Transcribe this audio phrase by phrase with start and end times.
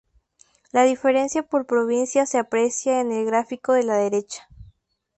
[0.71, 4.47] La diferencia por provincia se aprecia en el gráfico de la derecha.